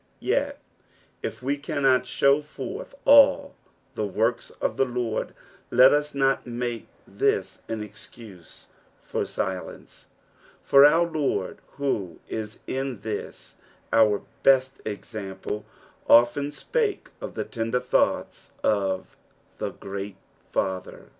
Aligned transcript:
Yet, 0.19 0.57
if 1.21 1.43
we 1.43 1.57
cannot 1.57 2.07
show 2.07 2.41
forth 2.41 2.95
all 3.05 3.53
the 3.93 4.07
works 4.07 4.49
of 4.49 4.75
the 4.75 4.85
Ijord, 4.87 5.29
let 5.69 5.93
us 5.93 6.15
not 6.15 6.47
make 6.47 6.87
this 7.05 7.61
an 7.69 7.87
eicuse 7.87 8.65
for 9.03 9.27
silence; 9.27 10.07
for 10.63 10.83
our 10.87 11.05
Lord, 11.05 11.59
who 11.73 12.17
in 12.27 12.49
in 12.65 12.97
iJiia 12.97 13.53
onr 13.93 14.23
best 14.41 14.81
example, 14.85 15.65
often 16.09 16.49
spalce 16.49 17.05
of 17.21 17.35
the 17.35 17.43
tender 17.45 17.79
thoughts 17.79 18.49
of 18.63 19.15
the 19.59 19.71
gteai 19.71 20.15
Father. 20.51 21.09